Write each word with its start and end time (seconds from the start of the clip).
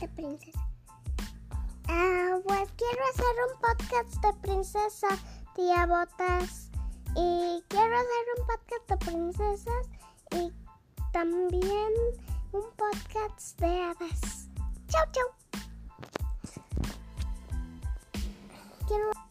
de 0.00 0.08
princesa. 0.08 0.68
Ah, 1.88 2.38
pues 2.44 2.68
quiero 2.76 3.04
hacer 3.12 3.34
un 3.48 3.60
podcast 3.60 4.22
de 4.22 4.32
princesa, 4.42 5.08
tía 5.54 5.86
Botas. 5.86 6.70
Y 7.14 7.62
quiero 7.68 7.96
hacer 7.96 8.24
un 8.38 8.46
podcast 8.46 8.88
de 8.88 8.96
princesas 8.98 9.86
y 10.32 10.52
también 11.12 11.92
un 12.52 12.64
podcast 12.76 13.58
de 13.60 13.66
hadas. 13.66 14.48
Chau, 14.88 15.04
chau. 15.12 15.28
Quiero... 18.86 19.25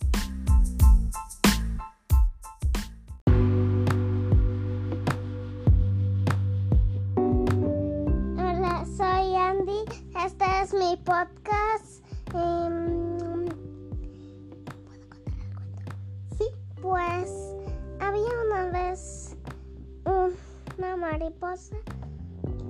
es 10.65 10.73
mi 10.73 10.97
podcast. 10.97 12.03
Em. 12.33 13.45
Sí, 16.37 16.45
pues 16.81 17.53
había 17.99 18.31
una 18.47 18.71
vez 18.71 19.35
una 20.05 20.97
mariposa 20.97 21.75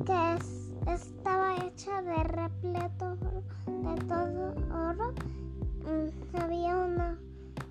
que 0.06 0.34
es- 0.36 0.72
estaba 0.88 1.56
hecha 1.66 2.02
de 2.02 2.22
repleto 2.24 3.16
de 3.16 3.96
todo 4.10 4.54
oro. 4.90 5.14
Mm, 5.86 6.38
había 6.42 6.78
una, 6.78 7.18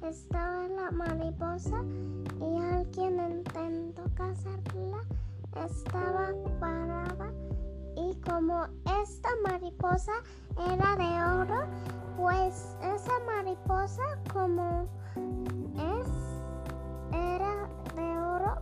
estaba 0.02 0.66
la 0.68 0.90
mariposa 0.90 1.82
y 2.40 2.56
alguien 2.72 3.20
intentó 3.30 4.04
cazarla. 4.14 5.00
Estaba 5.66 6.32
parada 6.58 7.30
y 7.96 8.14
como 8.20 8.66
esta 9.02 9.28
mariposa 9.42 10.12
era 10.72 10.96
de 10.96 11.42
oro, 11.42 11.66
pues 12.16 12.76
esa 12.82 13.12
mariposa 13.26 14.02
como 14.32 14.88
es 15.76 16.08
era 17.12 17.68
de 17.94 18.18
oro, 18.18 18.56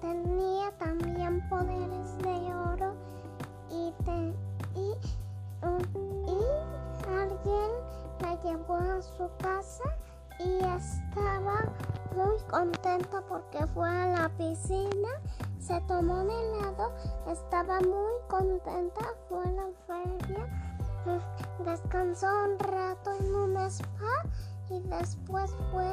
tenía 0.00 0.70
también 0.78 1.46
poderes 1.48 2.18
de 2.18 2.54
oro 2.54 2.94
y 3.70 3.92
te, 4.04 4.34
y, 4.74 4.94
alguien 7.08 7.70
la 8.20 8.40
llevó 8.42 8.76
a 8.76 9.02
su 9.02 9.30
casa 9.38 9.84
y 10.38 10.58
estaba 10.64 11.72
muy 12.14 12.38
contenta 12.50 13.22
porque 13.28 13.66
fue 13.68 13.88
a 13.88 14.08
la 14.08 14.28
piscina, 14.36 15.08
se 15.68 15.78
tomó 15.82 16.22
un 16.22 16.30
helado, 16.30 16.94
estaba 17.30 17.78
muy 17.80 18.14
contenta, 18.26 19.04
fue 19.28 19.44
a 19.44 19.50
la 19.50 19.68
feria, 19.86 20.46
descansó 21.62 22.26
un 22.26 22.58
rato 22.58 23.10
en 23.20 23.34
un 23.34 23.56
spa 23.68 24.24
y 24.70 24.80
después 24.88 25.54
fue 25.70 25.84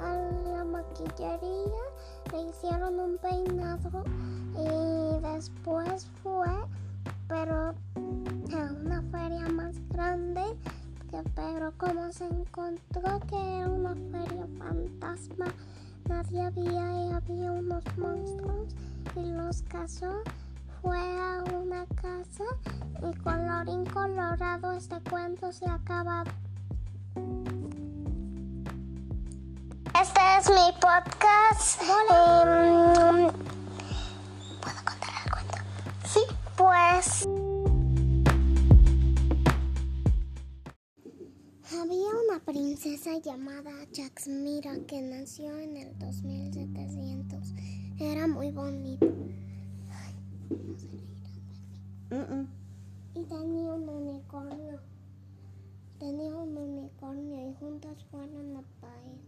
a 0.00 0.14
la 0.52 0.64
maquillería, 0.64 1.82
le 2.32 2.42
hicieron 2.42 3.00
un 3.00 3.18
peinado 3.18 4.04
y 4.56 5.20
después 5.20 6.08
fue, 6.22 6.46
pero 7.26 7.56
a 7.56 8.72
una 8.84 9.02
feria 9.10 9.48
más 9.48 9.74
grande, 9.88 10.42
pero 11.34 11.72
como 11.76 12.12
se 12.12 12.26
encontró 12.26 13.18
que 13.28 13.58
era 13.58 13.68
una 13.68 13.96
feria 14.12 14.46
fantasma, 14.58 15.46
nadie 16.08 16.40
había 16.40 17.08
y 17.08 17.12
había 17.12 17.50
unos 17.50 17.82
monstruos 17.98 18.76
y 19.16 19.32
los 19.32 19.62
cazó. 19.62 20.22
Fue 20.82 20.98
a 20.98 21.42
una 21.54 21.86
casa 21.94 22.44
y 23.02 23.16
colorín 23.18 23.86
colorado 23.86 24.72
este 24.72 25.00
cuento 25.08 25.50
se 25.52 25.66
ha 25.66 25.74
acabado. 25.74 26.30
Este 30.00 30.20
es 30.38 30.50
mi 30.50 30.72
podcast. 30.80 31.80
Em, 31.82 33.30
¿Puedo 34.60 34.80
contar 34.84 35.10
el 35.24 35.30
cuento? 35.32 35.56
Sí, 36.04 36.20
pues. 36.56 37.26
Había 41.72 42.10
una 42.28 42.40
princesa 42.44 43.18
llamada 43.18 43.70
Jaxmira 43.92 44.72
que 44.86 45.00
nació 45.00 45.58
en 45.58 45.76
el 45.76 45.98
2700. 45.98 47.52
Muy. 48.34 48.48
Ay, 48.48 50.14
no 50.50 50.76
se 50.76 50.88
reirán. 52.10 52.48
Y 53.14 53.22
tenía 53.22 53.72
un 53.72 53.88
unicornio. 53.88 54.80
Tenía 56.00 56.36
un 56.36 56.56
unicornio 56.56 57.48
y 57.48 57.54
juntos 57.54 58.04
fueron 58.10 58.56
a 58.56 58.62
país. 58.80 59.20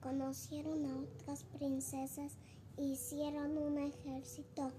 Conocieron 0.00 0.86
a 0.86 0.96
otras 0.96 1.44
princesas 1.44 2.38
e 2.78 2.84
hicieron 2.84 3.58
un 3.58 3.76
ejército 3.76 4.72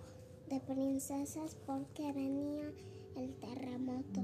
de 0.50 0.60
princesas 0.62 1.56
porque 1.68 2.12
venía 2.12 2.74
el 3.16 3.36
terremoto. 3.36 4.22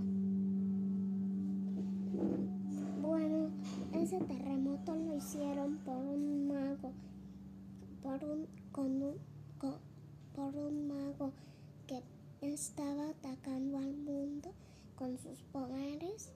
Bueno, 3.03 3.51
ese 3.93 4.19
terremoto 4.21 4.95
lo 4.95 5.15
hicieron 5.15 5.77
por 5.85 5.97
un 5.97 6.47
mago, 6.47 6.91
por 8.01 8.23
un, 8.23 8.47
con 8.75 9.01
un, 9.01 9.15
co- 9.57 9.79
por 10.35 10.53
un 10.53 10.89
mago 10.89 11.31
que 11.87 12.03
estaba 12.41 13.09
atacando 13.11 13.77
al 13.77 13.93
mundo 13.95 14.51
con 14.97 15.17
sus 15.17 15.41
poderes 15.53 16.33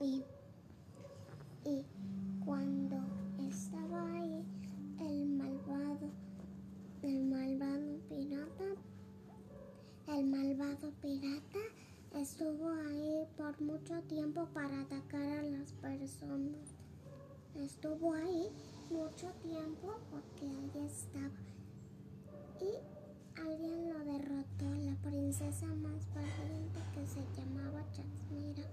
y, 0.00 0.24
y 1.64 1.84
cuando 2.44 2.96
estaba 3.48 4.12
ahí 4.14 4.44
el 4.98 5.26
malvado, 5.26 6.10
el 7.02 7.24
malvado 7.26 8.00
pirata, 8.08 8.64
el 10.08 10.26
malvado 10.26 10.90
pirata 11.00 11.60
estuvo 12.16 12.68
ahí 12.68 13.28
por 13.36 13.60
mucho 13.60 14.02
tiempo 14.08 14.44
para 14.52 14.80
atacar 14.80 15.22
a 15.38 15.42
las 15.44 15.70
personas. 15.74 16.79
Estuvo 17.64 18.14
ahí 18.14 18.48
mucho 18.90 19.30
tiempo 19.42 19.94
porque 20.10 20.46
ahí 20.46 20.86
estaba. 20.86 21.40
Y 22.58 23.38
alguien 23.38 23.92
lo 23.92 23.98
derrotó, 23.98 24.74
la 24.84 24.96
princesa 25.02 25.66
más 25.66 26.06
valiente 26.14 26.80
que 26.94 27.06
se 27.06 27.20
llamaba 27.36 27.84
Chasmira. 27.92 28.64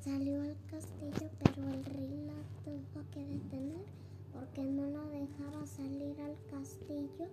Salió 0.00 0.40
al 0.40 0.56
castillo, 0.70 1.30
pero 1.44 1.68
el 1.68 1.84
rey 1.84 2.26
la 2.26 2.64
tuvo 2.64 3.04
que 3.10 3.20
detener 3.20 3.84
porque 4.32 4.62
no 4.62 4.86
la 4.86 5.04
dejaba 5.10 5.66
salir 5.66 6.18
al 6.20 6.36
castillo 6.50 7.28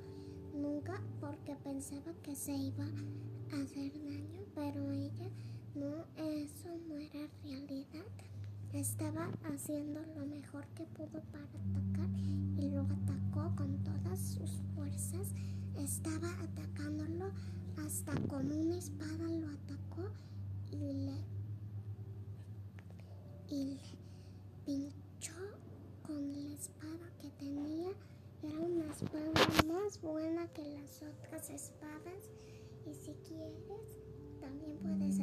nunca 0.53 1.01
porque 1.19 1.55
pensaba 1.63 2.13
que 2.23 2.35
se 2.35 2.53
iba 2.53 2.83
a 2.83 3.61
hacer 3.61 3.91
daño, 4.03 4.41
pero 4.53 4.91
ella 4.91 5.29
no, 5.75 6.05
eso 6.17 6.69
no 6.87 6.97
era 6.97 7.27
realidad. 7.43 8.02
Estaba 8.73 9.29
haciendo 9.43 10.01
lo 10.15 10.25
mejor 10.25 10.65
que 10.75 10.83
pudo 10.85 11.21
para 11.31 11.43
atacar 11.43 12.09
y 12.57 12.71
lo 12.71 12.81
atacó 12.81 13.55
con 13.55 13.83
todas 13.83 14.19
sus 14.19 14.49
fuerzas. 14.73 15.27
Estaba 15.77 16.27
atacándolo 16.41 17.29
hasta 17.85 18.13
con 18.27 18.51
una 18.51 18.79
espada 18.79 19.29
lo 19.29 19.47
atacó 19.47 20.09
y 20.71 21.05
le 21.05 21.17
y 23.51 23.65
le 23.65 23.81
pinchó 24.65 25.33
con 26.01 26.33
la 26.33 26.53
espada 26.55 27.11
que 27.21 27.29
tenía. 27.37 27.91
Era 28.41 28.59
una 28.59 28.91
espada 28.91 29.67
más 29.67 30.01
buena 30.01 30.47
que 30.47 30.63
las 30.63 31.03
otras 31.03 31.47
espadas. 31.51 32.31
Y 32.87 32.95
si 32.95 33.13
quieres, 33.27 33.67
también 34.41 34.79
puedes 34.79 35.19